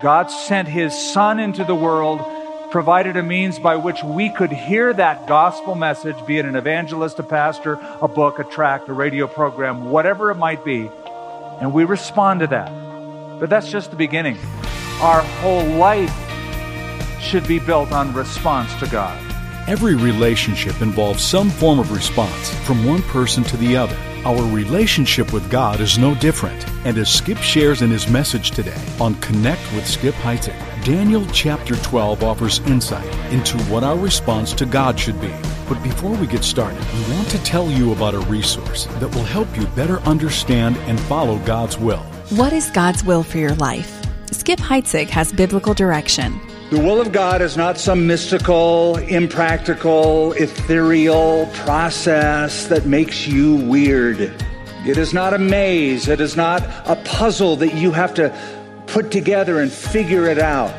[0.00, 2.22] God sent his son into the world,
[2.70, 7.18] provided a means by which we could hear that gospel message, be it an evangelist,
[7.18, 10.90] a pastor, a book, a tract, a radio program, whatever it might be,
[11.60, 12.70] and we respond to that.
[13.38, 14.38] But that's just the beginning.
[15.02, 16.14] Our whole life
[17.20, 19.18] should be built on response to God.
[19.68, 23.98] Every relationship involves some form of response from one person to the other.
[24.26, 26.68] Our relationship with God is no different.
[26.84, 30.54] And as Skip shares in his message today on Connect with Skip Heitzig,
[30.84, 35.32] Daniel chapter 12 offers insight into what our response to God should be.
[35.66, 39.24] But before we get started, we want to tell you about a resource that will
[39.24, 42.02] help you better understand and follow God's will.
[42.28, 44.04] What is God's will for your life?
[44.32, 46.38] Skip Heitzig has biblical direction.
[46.70, 54.20] The will of God is not some mystical, impractical, ethereal process that makes you weird.
[54.86, 56.06] It is not a maze.
[56.06, 58.32] It is not a puzzle that you have to
[58.86, 60.72] put together and figure it out.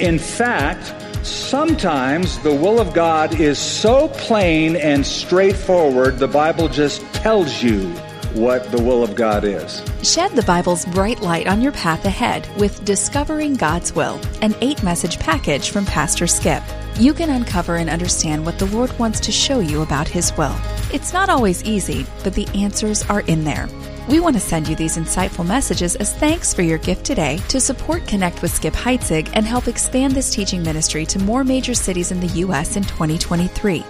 [0.00, 0.94] In fact,
[1.26, 7.92] sometimes the will of God is so plain and straightforward, the Bible just tells you
[8.36, 9.82] what the will of God is.
[10.02, 14.82] Shed the Bible's bright light on your path ahead with Discovering God's Will, an eight
[14.82, 16.62] message package from Pastor Skip.
[16.98, 20.54] You can uncover and understand what the Lord wants to show you about His will.
[20.92, 23.68] It's not always easy, but the answers are in there.
[24.08, 27.60] We want to send you these insightful messages as thanks for your gift today to
[27.60, 32.12] support Connect with Skip Heitzig and help expand this teaching ministry to more major cities
[32.12, 32.76] in the U.S.
[32.76, 33.84] in 2023.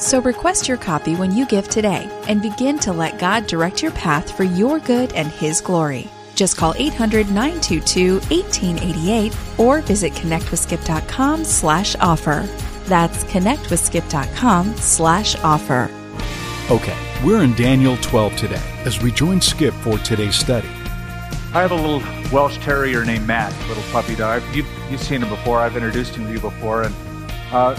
[0.00, 3.92] So request your copy when you give today and begin to let God direct your
[3.92, 6.08] path for your good and His glory.
[6.34, 12.48] Just call 800-922-1888 or visit connectwithskip.com slash offer.
[12.84, 15.90] That's connectwithskip.com slash offer.
[16.70, 20.68] Okay, we're in Daniel 12 today as we join Skip for today's study.
[21.52, 22.00] I have a little
[22.32, 24.42] Welsh Terrier named Matt, little puppy dog.
[24.54, 25.58] You've, you've seen him before.
[25.58, 26.84] I've introduced him to you before.
[26.84, 26.94] And
[27.52, 27.78] uh,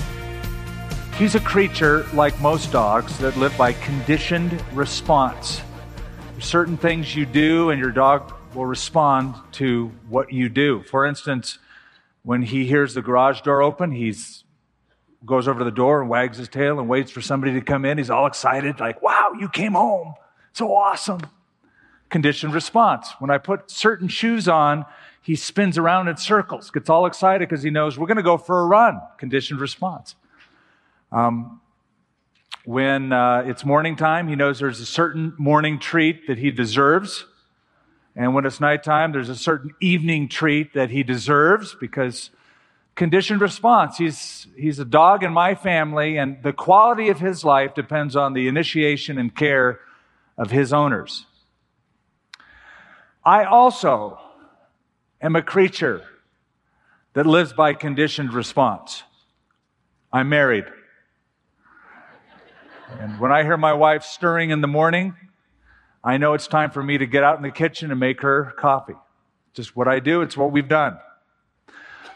[1.22, 5.62] He's a creature like most dogs that live by conditioned response.
[6.40, 10.82] Certain things you do, and your dog will respond to what you do.
[10.82, 11.60] For instance,
[12.24, 14.16] when he hears the garage door open, he
[15.24, 17.86] goes over to the door and wags his tail and waits for somebody to come
[17.86, 18.00] in.
[18.00, 20.16] He's all excited, like, wow, you came home.
[20.54, 21.22] So awesome.
[22.10, 23.12] Conditioned response.
[23.20, 24.88] When I put certain shoes on,
[25.22, 28.40] he spins around in circles, gets all excited because he knows we're going to go
[28.40, 29.00] for a run.
[29.20, 30.16] Conditioned response.
[31.12, 31.60] Um,
[32.64, 37.26] when uh, it's morning time, he knows there's a certain morning treat that he deserves.
[38.16, 42.30] And when it's nighttime, there's a certain evening treat that he deserves because
[42.96, 43.98] conditioned response.
[43.98, 48.34] He's, he's a dog in my family, and the quality of his life depends on
[48.34, 49.80] the initiation and care
[50.38, 51.26] of his owners.
[53.26, 54.20] I also
[55.22, 56.04] am a creature
[57.14, 59.04] that lives by conditioned response.
[60.14, 60.66] I'm married.
[63.00, 65.16] And when I hear my wife stirring in the morning,
[66.04, 68.54] I know it's time for me to get out in the kitchen and make her
[68.58, 68.96] coffee.
[69.54, 70.98] Just what I do, it's what we've done.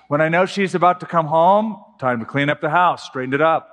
[0.07, 3.33] When I know she's about to come home, time to clean up the house, straighten
[3.33, 3.71] it up.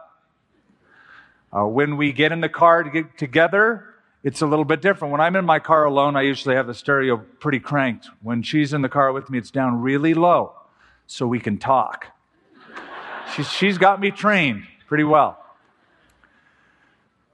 [1.53, 3.87] Uh, when we get in the car to get together,
[4.23, 5.13] it's a little bit different.
[5.13, 8.09] When I'm in my car alone, I usually have the stereo pretty cranked.
[8.23, 10.55] When she's in the car with me, it's down really low
[11.07, 12.07] so we can talk.
[13.35, 15.42] she's, she's got me trained pretty well.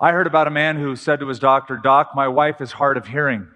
[0.00, 2.96] I heard about a man who said to his doctor, Doc, my wife is hard
[2.96, 3.48] of hearing.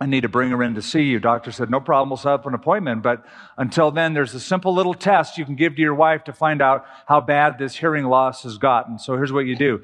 [0.00, 1.20] I need to bring her in to see you.
[1.20, 3.02] Doctor said, No problem, we'll set up an appointment.
[3.02, 3.24] But
[3.58, 6.62] until then, there's a simple little test you can give to your wife to find
[6.62, 8.98] out how bad this hearing loss has gotten.
[8.98, 9.82] So here's what you do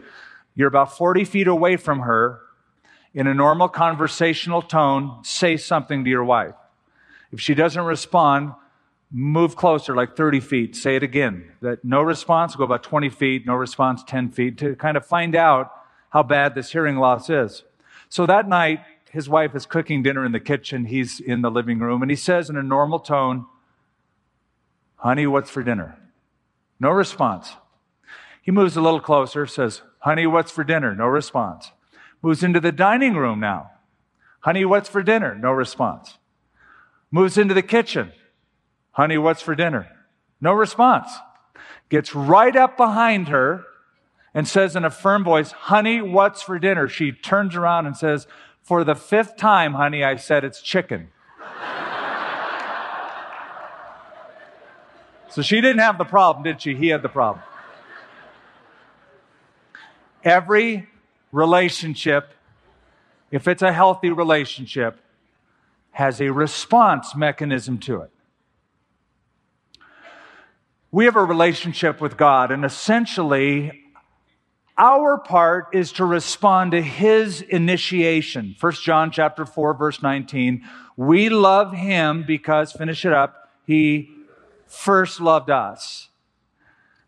[0.54, 2.41] you're about 40 feet away from her.
[3.12, 6.54] In a normal conversational tone, say something to your wife.
[7.32, 8.53] If she doesn't respond,
[9.10, 10.76] move closer, like 30 feet.
[10.76, 11.53] Say it again.
[11.60, 15.34] That no response, go about 20 feet, no response, 10 feet, to kind of find
[15.34, 15.72] out
[16.10, 17.65] how bad this hearing loss is.
[18.09, 20.84] So that night, his wife is cooking dinner in the kitchen.
[20.84, 23.47] He's in the living room, and he says in a normal tone,
[24.96, 25.99] Honey, what's for dinner?
[26.79, 27.55] No response.
[28.43, 30.94] He moves a little closer, says, Honey, what's for dinner?
[30.94, 31.73] No response.
[32.23, 33.70] Moves into the dining room now.
[34.40, 35.34] Honey, what's for dinner?
[35.34, 36.19] No response.
[37.11, 38.12] Moves into the kitchen.
[38.92, 39.88] Honey, what's for dinner?
[40.40, 41.10] No response.
[41.88, 43.64] Gets right up behind her
[44.34, 46.88] and says in a firm voice, Honey, what's for dinner?
[46.88, 48.26] She turns around and says,
[48.62, 51.08] For the fifth time, honey, I said it's chicken.
[55.31, 56.75] so she didn't have the problem, did she?
[56.75, 57.44] He had the problem.
[60.22, 60.88] Every
[61.32, 62.34] relationship,
[63.31, 64.98] if it's a healthy relationship,
[65.93, 68.10] has a response mechanism to it.
[70.92, 73.84] We have a relationship with God, and essentially,
[74.76, 78.56] our part is to respond to his initiation.
[78.58, 80.69] 1 John chapter 4 verse 19.
[80.96, 83.50] We love him because finish it up.
[83.69, 84.10] He
[84.66, 86.08] first loved us.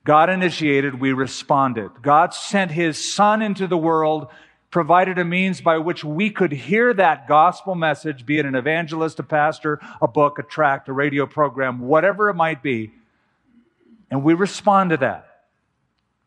[0.05, 1.90] God initiated, we responded.
[2.02, 4.28] God sent his son into the world,
[4.70, 9.19] provided a means by which we could hear that gospel message, be it an evangelist,
[9.19, 12.93] a pastor, a book, a tract, a radio program, whatever it might be.
[14.12, 15.47] And we respond to that.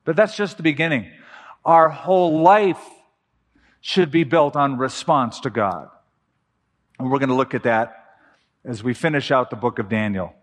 [0.05, 1.11] But that's just the beginning.
[1.63, 2.83] Our whole life
[3.79, 5.89] should be built on response to God.
[6.97, 8.23] And we're going to look at that
[8.65, 10.33] as we finish out the book of Daniel.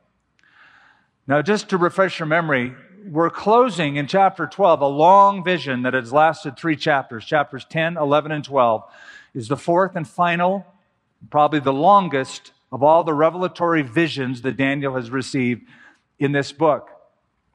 [1.27, 2.77] Now, just to refresh your memory,
[3.09, 7.25] we're closing in chapter 12 a long vision that has lasted three chapters.
[7.25, 8.85] Chapters 10, 11, and 12
[9.35, 10.65] is the fourth and final,
[11.29, 15.63] probably the longest of all the revelatory visions that Daniel has received
[16.21, 16.92] in this book.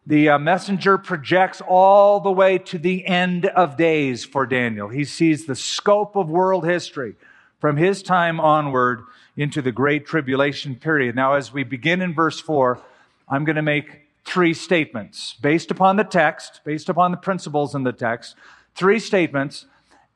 [0.07, 4.87] The uh, messenger projects all the way to the end of days for Daniel.
[4.87, 7.15] He sees the scope of world history
[7.59, 9.01] from his time onward
[9.35, 11.13] into the great tribulation period.
[11.13, 12.79] Now, as we begin in verse 4,
[13.27, 17.83] I'm going to make three statements based upon the text, based upon the principles in
[17.83, 18.37] the text,
[18.75, 19.65] three statements,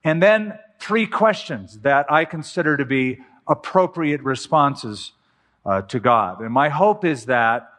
[0.05, 5.11] and then three questions that I consider to be appropriate responses
[5.65, 6.39] uh, to God.
[6.39, 7.73] And my hope is that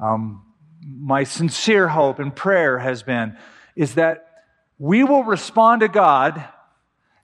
[0.00, 0.44] um,
[0.86, 3.36] my sincere hope and prayer has been
[3.74, 4.44] is that
[4.78, 6.44] we will respond to God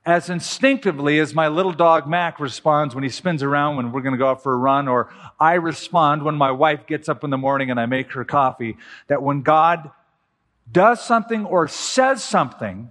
[0.06, 4.12] as instinctively as my little dog Mac responds when he spins around when we're going
[4.12, 5.10] to go out for a run, or
[5.40, 8.76] I respond when my wife gets up in the morning and I make her coffee.
[9.06, 9.90] That when God
[10.70, 12.90] does something or says something,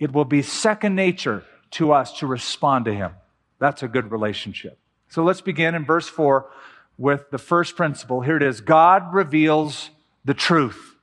[0.00, 3.12] it will be second nature to us to respond to him.
[3.58, 4.78] That's a good relationship.
[5.08, 6.50] So let's begin in verse 4
[6.98, 8.22] with the first principle.
[8.22, 9.90] Here it is God reveals
[10.24, 10.96] the truth.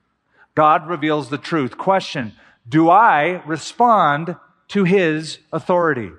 [0.54, 1.76] God reveals the truth.
[1.76, 2.32] Question
[2.68, 4.36] Do I respond
[4.68, 6.10] to his authority?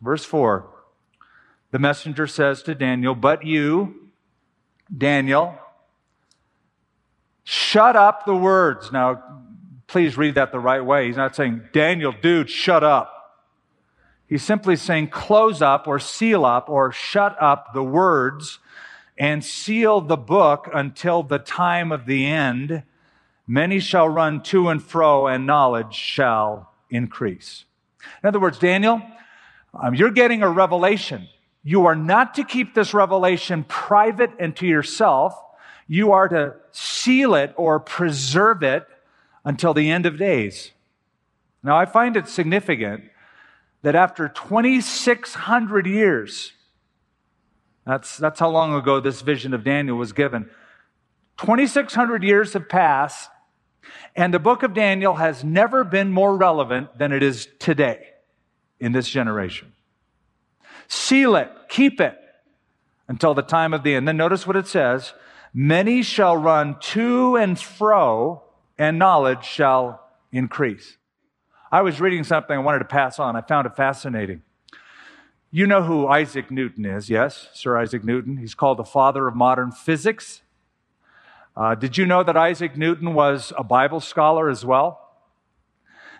[0.00, 0.66] Verse 4
[1.70, 4.10] The messenger says to Daniel, But you,
[4.96, 5.58] Daniel,
[7.44, 8.92] shut up the words.
[8.92, 9.22] Now,
[9.86, 11.06] please read that the right way.
[11.06, 13.17] He's not saying, Daniel, dude, shut up.
[14.28, 18.58] He's simply saying close up or seal up or shut up the words
[19.16, 22.82] and seal the book until the time of the end.
[23.46, 27.64] Many shall run to and fro and knowledge shall increase.
[28.22, 29.02] In other words, Daniel,
[29.72, 31.28] um, you're getting a revelation.
[31.64, 35.34] You are not to keep this revelation private and to yourself.
[35.86, 38.86] You are to seal it or preserve it
[39.44, 40.72] until the end of days.
[41.62, 43.04] Now, I find it significant
[43.82, 46.52] that after 2,600 years,
[47.86, 50.50] that's, that's how long ago this vision of Daniel was given.
[51.38, 53.30] 2,600 years have passed,
[54.14, 58.08] and the book of Daniel has never been more relevant than it is today
[58.78, 59.72] in this generation.
[60.88, 62.18] Seal it, keep it
[63.08, 64.06] until the time of the end.
[64.06, 65.14] Then notice what it says
[65.54, 68.42] Many shall run to and fro,
[68.76, 70.97] and knowledge shall increase.
[71.70, 73.36] I was reading something I wanted to pass on.
[73.36, 74.42] I found it fascinating.
[75.50, 77.48] You know who Isaac Newton is, yes?
[77.52, 78.38] Sir Isaac Newton.
[78.38, 80.40] He's called the father of modern physics.
[81.54, 85.00] Uh, did you know that Isaac Newton was a Bible scholar as well?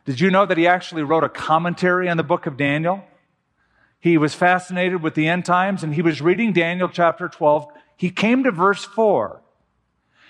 [0.05, 3.05] Did you know that he actually wrote a commentary on the book of Daniel?
[4.01, 7.69] He was fascinated with the end times and he was reading Daniel chapter 12.
[7.97, 9.43] He came to verse 4,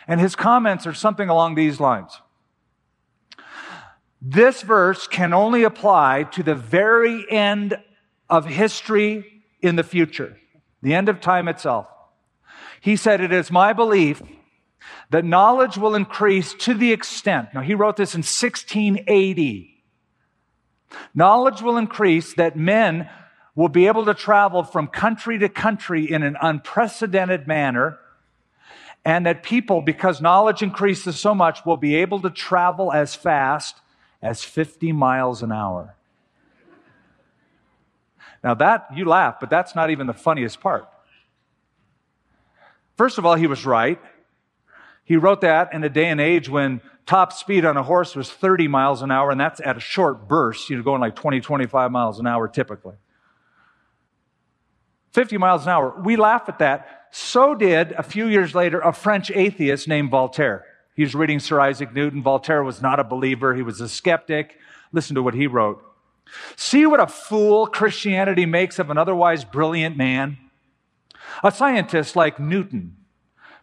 [0.07, 2.21] and his comments are something along these lines.
[4.21, 7.79] This verse can only apply to the very end
[8.29, 10.37] of history in the future,
[10.83, 11.87] the end of time itself.
[12.81, 14.23] He said, It is my belief
[15.11, 19.75] that knowledge will increase to the extent, now he wrote this in 1680.
[21.15, 23.09] Knowledge will increase that men
[23.55, 27.99] will be able to travel from country to country in an unprecedented manner,
[29.05, 33.77] and that people, because knowledge increases so much, will be able to travel as fast
[34.23, 35.95] as 50 miles an hour.
[38.43, 40.89] Now, that, you laugh, but that's not even the funniest part.
[42.97, 44.01] First of all, he was right.
[45.05, 48.31] He wrote that in a day and age when top speed on a horse was
[48.31, 51.41] 30 miles an hour, and that's at a short burst, you know, going like 20,
[51.41, 52.97] 25 miles an hour typically.
[55.13, 56.01] 50 miles an hour.
[56.05, 57.07] We laugh at that.
[57.11, 60.65] So did, a few years later, a French atheist named Voltaire.
[60.99, 62.25] He was reading Sir Isaac Newton.
[62.25, 64.59] Voltaire was not a believer, he was a skeptic.
[64.91, 65.81] Listen to what he wrote.
[66.57, 70.39] See what a fool Christianity makes of an otherwise brilliant man?
[71.45, 72.97] A scientist like Newton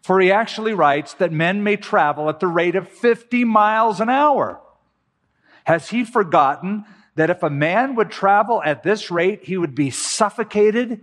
[0.02, 4.08] For he actually writes that men may travel at the rate of 50 miles an
[4.08, 4.62] hour.
[5.66, 9.90] Has he forgotten that if a man would travel at this rate, he would be
[9.90, 11.02] suffocated,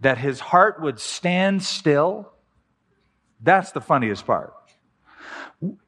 [0.00, 2.32] that his heart would stand still?
[3.42, 4.54] That's the funniest part.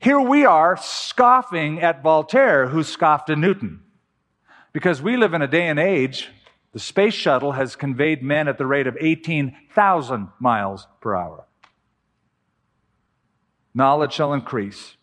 [0.00, 3.80] Here we are scoffing at Voltaire, who scoffed at Newton.
[4.72, 6.28] Because we live in a day and age,
[6.72, 11.46] the space shuttle has conveyed men at the rate of 18,000 miles per hour.
[13.74, 14.96] Knowledge shall increase.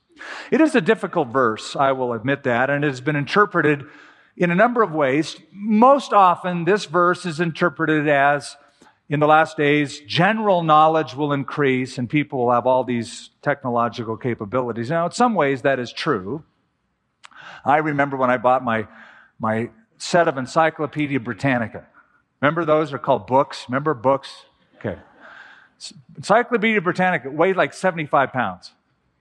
[0.51, 3.85] It is a difficult verse, I will admit that, and it has been interpreted
[4.37, 5.37] in a number of ways.
[5.51, 8.55] Most often, this verse is interpreted as
[9.09, 14.15] in the last days, general knowledge will increase and people will have all these technological
[14.17, 14.91] capabilities.
[14.91, 16.43] Now, in some ways, that is true.
[17.65, 18.87] I remember when I bought my,
[19.39, 21.87] my set of Encyclopedia Britannica.
[22.39, 23.65] Remember those are called books?
[23.67, 24.29] Remember books?
[24.77, 24.97] Okay.
[26.15, 28.71] Encyclopedia Britannica weighed like 75 pounds.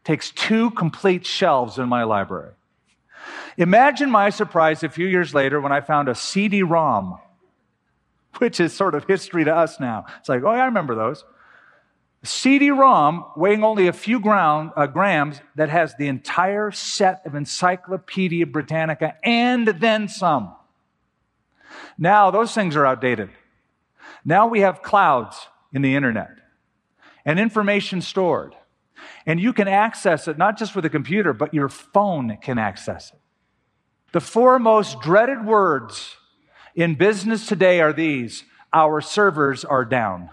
[0.04, 2.52] Takes two complete shelves in my library.
[3.56, 7.18] Imagine my surprise a few years later when I found a CD ROM
[8.40, 10.06] which is sort of history to us now.
[10.18, 11.24] It's like, oh, yeah, I remember those.
[12.24, 17.34] CD ROM weighing only a few ground, uh, grams that has the entire set of
[17.34, 20.54] Encyclopedia Britannica and then some.
[21.96, 23.30] Now, those things are outdated.
[24.24, 26.30] Now we have clouds in the internet
[27.24, 28.54] and information stored.
[29.26, 33.12] And you can access it not just with a computer, but your phone can access
[33.12, 33.20] it.
[34.12, 36.16] The four most dreaded words
[36.78, 40.30] in business today are these our servers are down.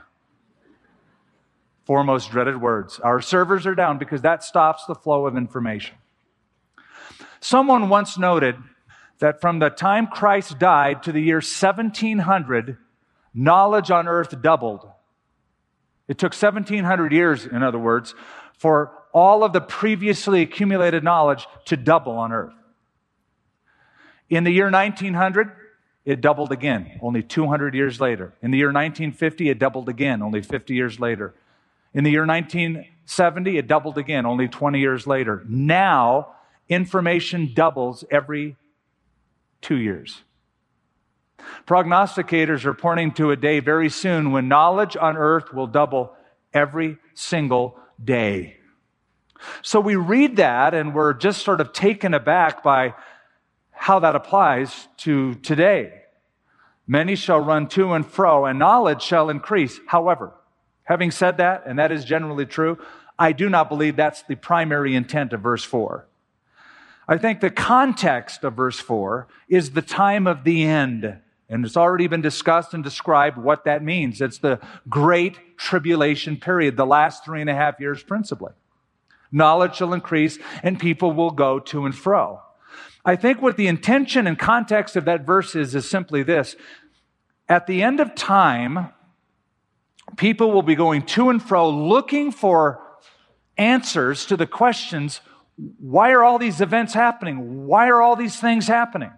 [1.85, 2.99] Four most dreaded words.
[2.99, 5.95] Our servers are down because that stops the flow of information.
[7.39, 8.57] Someone once noted
[9.19, 12.77] that from the time Christ died to the year 1700,
[13.33, 14.87] knowledge on earth doubled.
[16.07, 18.13] It took 1700 years, in other words,
[18.59, 22.53] for all of the previously accumulated knowledge to double on earth.
[24.29, 25.51] In the year 1900,
[26.05, 28.33] it doubled again, only 200 years later.
[28.41, 31.33] In the year 1950, it doubled again, only 50 years later.
[31.93, 35.43] In the year 1970, it doubled again, only 20 years later.
[35.47, 36.35] Now,
[36.69, 38.55] information doubles every
[39.61, 40.21] two years.
[41.67, 46.13] Prognosticators are pointing to a day very soon when knowledge on earth will double
[46.53, 48.57] every single day.
[49.61, 52.93] So we read that and we're just sort of taken aback by
[53.75, 56.01] how that applies to today.
[56.87, 59.79] Many shall run to and fro, and knowledge shall increase.
[59.87, 60.33] However,
[60.83, 62.77] having said that, and that is generally true,
[63.17, 66.05] I do not believe that's the primary intent of verse 4.
[67.07, 71.19] I think the context of verse 4 is the time of the end.
[71.47, 74.19] And it's already been discussed and described what that means.
[74.19, 78.53] It's the great tribulation period, the last three and a half years principally.
[79.31, 82.41] Knowledge shall increase and people will go to and fro.
[83.05, 86.55] I think what the intention and context of that verse is, is simply this.
[87.47, 88.89] At the end of time,
[90.17, 92.81] people will be going to and fro looking for
[93.57, 95.21] answers to the questions
[95.79, 97.65] why are all these events happening?
[97.65, 99.11] Why are all these things happening?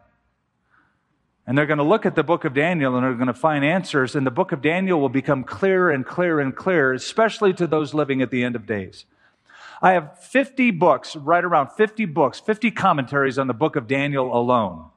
[1.47, 3.63] And they're going to look at the book of Daniel and they're going to find
[3.63, 7.65] answers, and the book of Daniel will become clearer and clearer and clearer, especially to
[7.65, 9.05] those living at the end of days.
[9.81, 14.35] I have 50 books, right around 50 books, 50 commentaries on the book of Daniel
[14.35, 14.89] alone.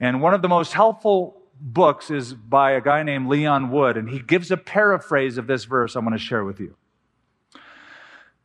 [0.00, 4.08] And one of the most helpful books is by a guy named Leon Wood, and
[4.08, 6.76] he gives a paraphrase of this verse I'm going to share with you.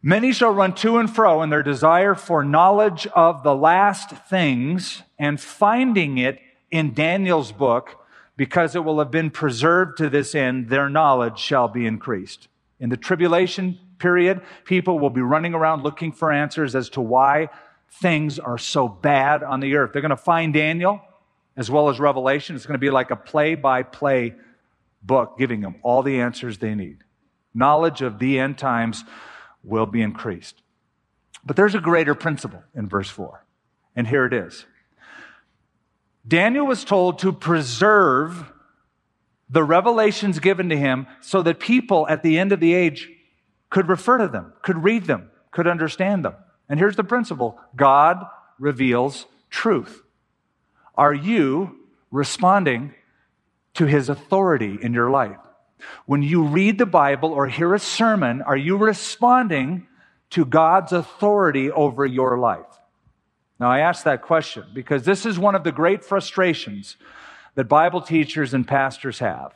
[0.03, 5.01] Many shall run to and fro in their desire for knowledge of the last things
[5.17, 6.39] and finding it
[6.70, 11.67] in Daniel's book because it will have been preserved to this end, their knowledge shall
[11.67, 12.48] be increased.
[12.79, 17.50] In the tribulation period, people will be running around looking for answers as to why
[17.89, 19.92] things are so bad on the earth.
[19.94, 21.01] They're going to find Daniel
[21.56, 22.56] as well as Revelation.
[22.56, 24.36] It's going to be like a play by play
[25.01, 27.00] book giving them all the answers they need.
[27.54, 29.04] Knowledge of the end times
[29.63, 30.62] will be increased.
[31.44, 33.44] But there's a greater principle in verse 4,
[33.96, 34.66] and here it is.
[36.27, 38.51] Daniel was told to preserve
[39.50, 43.10] the revelations given to him so that people at the end of the age
[43.70, 46.36] could refer to them, could read them, could understand them.
[46.70, 48.26] And here's the principle God
[48.60, 50.04] reveals truth.
[50.96, 51.78] Are you
[52.12, 52.94] responding
[53.76, 55.38] to his authority in your life?
[56.06, 59.86] When you read the Bible or hear a sermon, are you responding
[60.32, 62.66] to God's authority over your life?
[63.60, 66.98] Now, I ask that question because this is one of the great frustrations
[67.56, 69.54] that Bible teachers and pastors have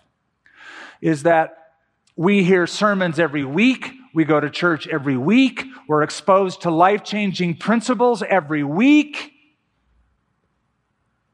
[1.02, 1.74] is that
[2.16, 5.64] we hear sermons every week We go to church every week.
[5.88, 9.34] We're exposed to life changing principles every week.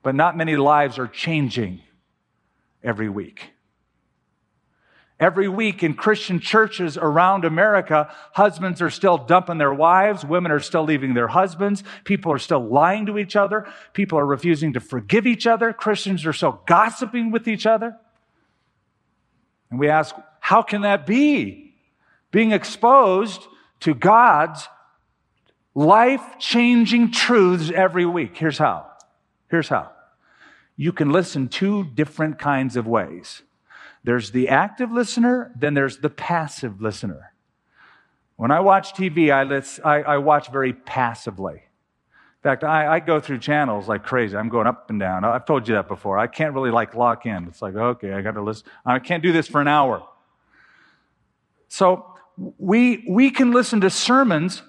[0.04, 1.82] But not many lives are changing
[2.84, 3.52] every week.
[5.20, 10.60] Every week in Christian churches around America, husbands are still dumping their wives, women are
[10.60, 14.80] still leaving their husbands, people are still lying to each other, people are refusing to
[14.80, 17.98] forgive each other, Christians are still gossiping with each other.
[19.72, 21.67] And we ask, how can that be?
[22.38, 23.48] Being exposed
[23.80, 24.70] to God's
[25.74, 28.38] life changing truths every week.
[28.38, 28.92] Here's how.
[29.50, 29.90] Here's how.
[30.76, 33.42] You can listen two different kinds of ways.
[34.04, 37.34] There's the active listener, then there's the passive listener.
[38.36, 41.54] When I watch TV, I, listen, I, I watch very passively.
[41.56, 44.38] In fact, I, I, go through channels like crazy.
[44.38, 45.26] I'm going up and down.
[45.26, 46.20] I've told you that before.
[46.20, 47.46] I can't really like lock in.
[47.46, 48.68] It's like, okay, I got to listen.
[48.86, 50.08] I can't do this for an hour.
[51.68, 54.62] So we, we can listen to sermons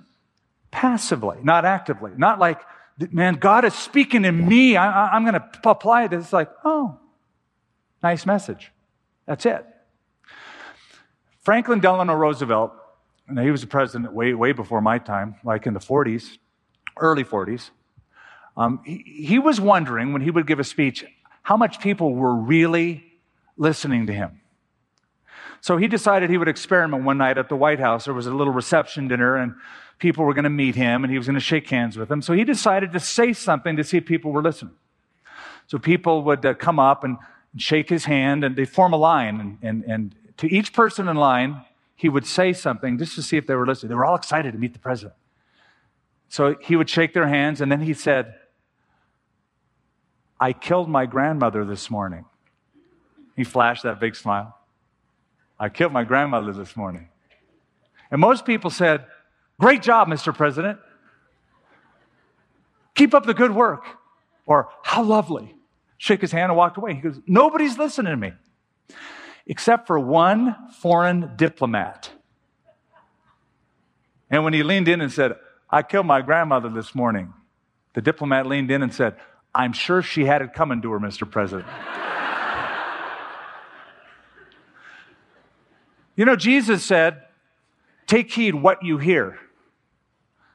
[0.71, 2.13] passively, not actively.
[2.17, 2.61] Not like,
[3.11, 4.77] man, God is speaking to me.
[4.77, 6.13] I, am going to apply it.
[6.13, 6.99] It's like, oh,
[8.03, 8.73] nice message.
[9.27, 9.65] That's it.
[11.43, 12.73] Franklin Delano Roosevelt,
[13.27, 16.39] and he was the president way, way before my time, like in the 40s,
[16.97, 17.71] early 40s.
[18.57, 21.05] Um, he, he was wondering when he would give a speech
[21.43, 23.05] how much people were really
[23.57, 24.41] listening to him.
[25.61, 28.05] So he decided he would experiment one night at the White House.
[28.05, 29.55] There was a little reception dinner, and
[29.99, 32.23] people were going to meet him, and he was going to shake hands with them.
[32.23, 34.75] So he decided to say something to see if people were listening.
[35.67, 37.19] So people would uh, come up and
[37.57, 39.41] shake his hand, and they form a line.
[39.41, 41.63] And, and, and to each person in line,
[41.95, 43.89] he would say something just to see if they were listening.
[43.89, 45.15] They were all excited to meet the president.
[46.29, 48.35] So he would shake their hands, and then he said,
[50.41, 52.25] I killed my grandmother this morning.
[53.35, 54.58] He flashed that big smile.
[55.59, 57.09] I killed my grandmother this morning.
[58.11, 59.07] And most people said,
[59.61, 60.35] Great job, Mr.
[60.35, 60.79] President.
[62.95, 63.85] Keep up the good work.
[64.47, 65.55] Or, How lovely
[65.99, 66.95] shook his hand and walked away.
[66.95, 68.33] He goes, Nobody's listening to me,
[69.47, 72.11] except for one foreign diplomat.
[74.31, 75.37] And when he leaned in and said,
[75.71, 77.33] I killed my grandmother this morning,
[77.95, 79.17] the diplomat leaned in and said,
[79.55, 81.29] I'm sure she had it coming to her, Mr.
[81.29, 81.67] President.
[86.19, 87.23] You know, Jesus said,
[88.09, 89.39] Take heed what you hear.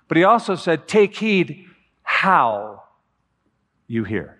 [0.09, 1.67] But he also said, Take heed
[2.03, 2.83] how
[3.87, 4.37] you hear.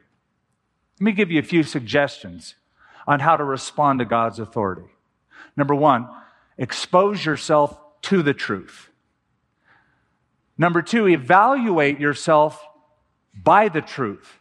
[1.00, 2.56] Let me give you a few suggestions
[3.08, 4.90] on how to respond to God's authority.
[5.56, 6.10] Number one,
[6.58, 8.90] expose yourself to the truth.
[10.58, 12.62] Number two, evaluate yourself
[13.34, 14.40] by the truth.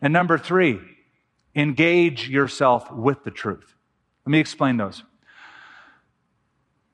[0.00, 0.80] And number three,
[1.54, 3.74] engage yourself with the truth.
[4.24, 5.02] Let me explain those.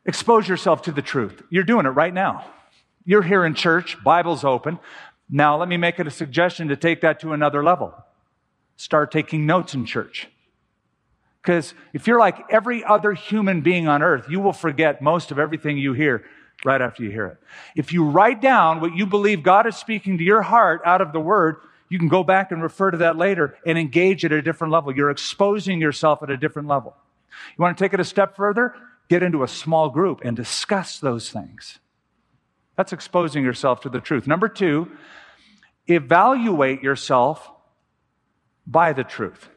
[0.07, 1.43] Expose yourself to the truth.
[1.51, 2.45] You're doing it right now.
[3.05, 4.79] You're here in church, Bible's open.
[5.29, 7.95] Now, let me make it a suggestion to take that to another level
[8.81, 10.27] start taking notes in church.
[11.43, 15.39] Because if you're like every other human being on earth, you will forget most of
[15.39, 16.25] everything you hear
[16.65, 17.37] right after you hear it.
[17.77, 21.13] If you write down what you believe God is speaking to your heart out of
[21.13, 21.57] the word,
[21.91, 24.97] you can go back and refer to that later and engage at a different level.
[24.97, 26.97] You're exposing yourself at a different level.
[27.57, 28.75] You want to take it a step further?
[29.11, 31.81] Get into a small group and discuss those things.
[32.77, 34.29] That's exposing yourself to the truth.
[34.29, 34.89] Number two,
[35.89, 37.51] evaluate yourself
[38.69, 39.49] by the truth.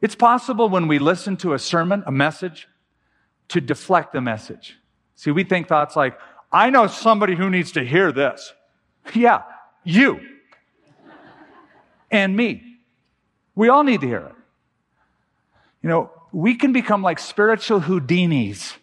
[0.00, 2.68] It's possible when we listen to a sermon, a message,
[3.48, 4.76] to deflect the message.
[5.16, 6.16] See, we think thoughts like,
[6.52, 8.52] I know somebody who needs to hear this.
[9.12, 9.42] Yeah,
[9.82, 10.20] you.
[12.08, 12.76] and me.
[13.56, 14.34] We all need to hear it.
[15.82, 18.76] You know, we can become like spiritual Houdinis.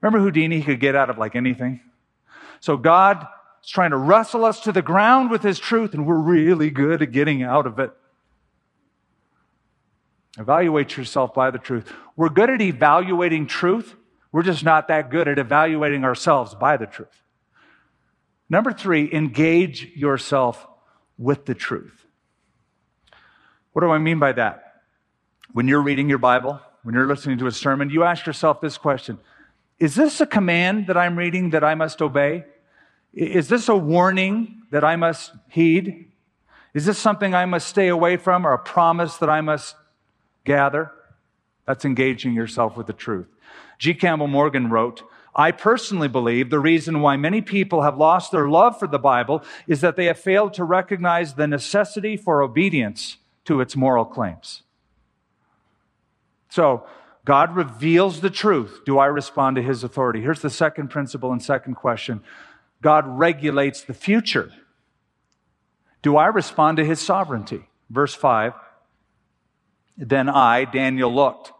[0.00, 0.58] Remember Houdini?
[0.58, 1.80] He could get out of like anything.
[2.60, 3.26] So God
[3.62, 7.02] is trying to wrestle us to the ground with His truth, and we're really good
[7.02, 7.92] at getting out of it.
[10.38, 11.92] Evaluate yourself by the truth.
[12.16, 13.94] We're good at evaluating truth.
[14.32, 17.22] We're just not that good at evaluating ourselves by the truth.
[18.48, 20.66] Number three, engage yourself
[21.18, 22.06] with the truth.
[23.72, 24.82] What do I mean by that?
[25.52, 28.78] When you're reading your Bible, when you're listening to a sermon, you ask yourself this
[28.78, 29.18] question
[29.78, 32.44] Is this a command that I'm reading that I must obey?
[33.12, 36.08] Is this a warning that I must heed?
[36.74, 39.76] Is this something I must stay away from or a promise that I must
[40.44, 40.90] gather?
[41.66, 43.28] That's engaging yourself with the truth.
[43.78, 43.92] G.
[43.92, 45.02] Campbell Morgan wrote,
[45.34, 49.42] I personally believe the reason why many people have lost their love for the Bible
[49.66, 54.62] is that they have failed to recognize the necessity for obedience to its moral claims.
[56.52, 56.84] So,
[57.24, 58.82] God reveals the truth.
[58.84, 60.20] Do I respond to his authority?
[60.20, 62.22] Here's the second principle and second question
[62.82, 64.52] God regulates the future.
[66.02, 67.70] Do I respond to his sovereignty?
[67.88, 68.52] Verse 5
[69.96, 71.52] Then I, Daniel, looked,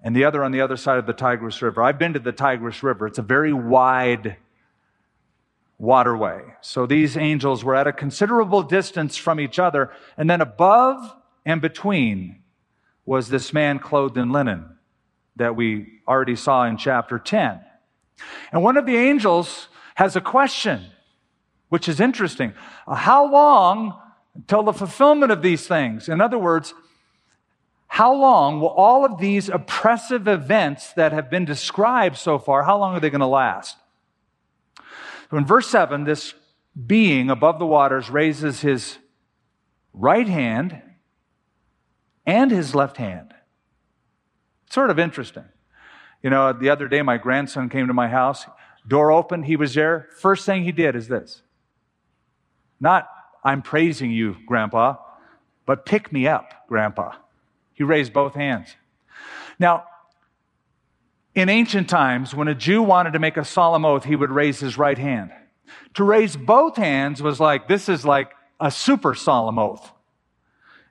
[0.04, 1.82] and the other on the other side of the Tigris River.
[1.82, 3.08] I've been to the Tigris River.
[3.08, 4.38] It's a very wide
[5.78, 6.42] waterway.
[6.62, 11.62] So these angels were at a considerable distance from each other, and then above and
[11.62, 12.42] between
[13.06, 14.78] was this man clothed in linen
[15.36, 17.60] that we already saw in chapter 10.
[18.52, 20.86] And one of the angels has a question,
[21.74, 22.54] which is interesting.
[22.86, 24.00] Uh, how long
[24.36, 26.08] until the fulfillment of these things?
[26.08, 26.76] In other words,
[27.88, 32.78] how long will all of these oppressive events that have been described so far, how
[32.78, 33.76] long are they going to last?
[35.32, 36.36] So in verse 7, this
[36.86, 39.00] being above the waters raises his
[39.94, 40.80] right hand
[42.24, 43.34] and his left hand.
[44.70, 45.46] Sort of interesting.
[46.22, 48.46] You know, the other day my grandson came to my house,
[48.88, 50.10] door opened, he was there.
[50.20, 51.42] First thing he did is this.
[52.84, 53.08] Not,
[53.44, 54.98] I'm praising you, Grandpa,
[55.66, 57.14] but pick me up, Grandpa.
[57.74, 58.76] He raised both hands.
[59.58, 59.86] Now,
[61.34, 64.60] in ancient times, when a Jew wanted to make a solemn oath, he would raise
[64.60, 65.32] his right hand.
[65.94, 69.92] To raise both hands was like, this is like a super solemn oath.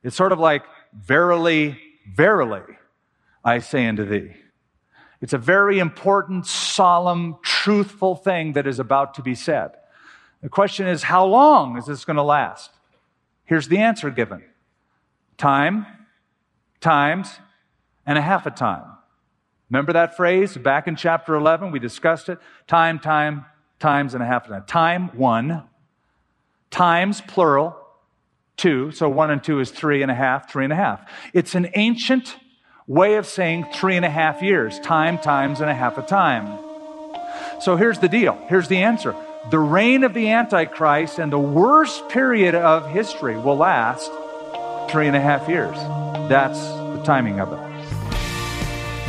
[0.02, 1.78] It's sort of like Verily,
[2.14, 2.62] verily,
[3.44, 4.34] I say unto thee.
[5.20, 9.70] It's a very important, solemn, truthful thing that is about to be said.
[10.42, 12.70] The question is, how long is this going to last?
[13.44, 14.42] Here's the answer given
[15.36, 15.86] time,
[16.80, 17.38] times,
[18.06, 18.84] and a half a time.
[19.70, 21.70] Remember that phrase back in chapter 11?
[21.70, 22.38] We discussed it.
[22.66, 23.46] Time, time,
[23.78, 24.64] times, and a half a time.
[24.66, 25.64] Time, one.
[26.70, 27.82] Times, plural
[28.56, 28.92] two.
[28.92, 31.10] So one and two is three and a half, three and a half.
[31.32, 32.36] It's an ancient
[32.86, 36.58] way of saying three and a half years, time, times, and a half a time.
[37.60, 38.38] So here's the deal.
[38.48, 39.14] Here's the answer.
[39.50, 44.08] The reign of the Antichrist and the worst period of history will last
[44.88, 45.74] three and a half years.
[46.28, 47.58] That's the timing of it.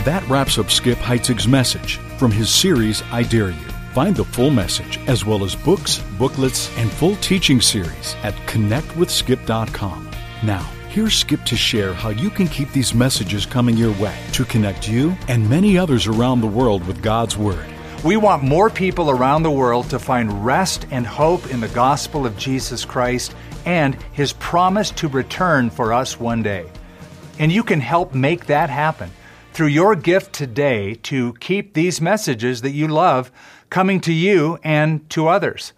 [0.05, 3.67] That wraps up Skip Heitzig's message from his series, I Dare You.
[3.93, 10.09] Find the full message, as well as books, booklets, and full teaching series at connectwithskip.com.
[10.41, 14.45] Now, here's Skip to share how you can keep these messages coming your way to
[14.45, 17.72] connect you and many others around the world with God's Word.
[18.03, 22.25] We want more people around the world to find rest and hope in the gospel
[22.25, 23.33] of Jesus Christ
[23.65, 26.65] and His promise to return for us one day.
[27.39, 29.09] And you can help make that happen
[29.53, 33.31] through your gift today to keep these messages that you love
[33.69, 35.71] coming to you and to others.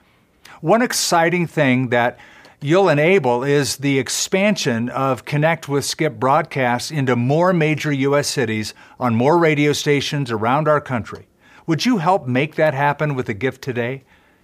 [0.61, 2.17] One exciting thing that
[2.59, 8.27] you'll enable is the expansion of Connect with Skip broadcasts into more major U.S.
[8.27, 11.27] cities on more radio stations around our country.
[11.67, 14.03] Would you help make that happen with a gift today?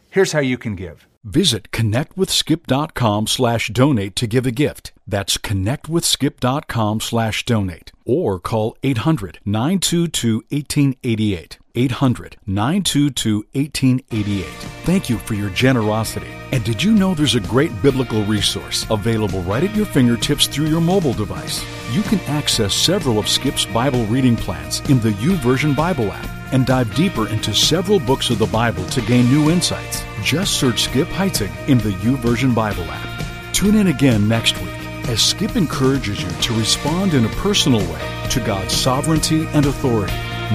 [0.09, 1.07] Here's how you can give.
[1.23, 4.91] Visit connectwithskip.com slash donate to give a gift.
[5.07, 11.59] That's connectwithskip.com slash donate or call 800 922 1888.
[11.75, 14.45] 800 922 1888.
[14.83, 16.27] Thank you for your generosity.
[16.51, 20.67] And did you know there's a great biblical resource available right at your fingertips through
[20.67, 21.63] your mobile device?
[21.93, 26.65] You can access several of Skip's Bible reading plans in the YouVersion Bible app and
[26.65, 30.03] dive deeper into several books of the Bible to gain new insights.
[30.23, 33.53] Just search Skip Heitzig in the YouVersion Bible app.
[33.53, 38.27] Tune in again next week as Skip encourages you to respond in a personal way
[38.29, 40.13] to God's sovereignty and authority,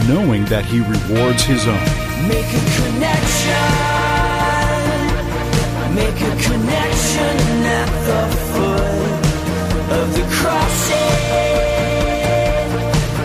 [0.08, 1.84] knowing that He rewards His own.
[2.28, 4.06] Make a connection.
[5.94, 9.26] Make a connection at the foot
[9.98, 10.90] of the cross.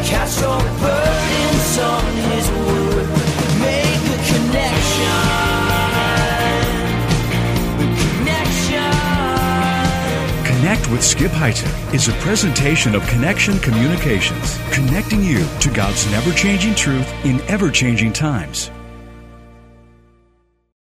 [0.07, 2.30] Cast your burdens on His
[10.91, 16.75] with Skip Heitzig is a presentation of Connection Communications, connecting you to God's never changing
[16.75, 18.71] truth in ever changing times.